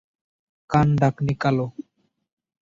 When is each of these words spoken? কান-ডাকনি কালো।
কান-ডাকনি 0.69 1.33
কালো। 1.41 1.65